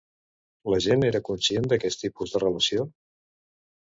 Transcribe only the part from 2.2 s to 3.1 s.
de relació?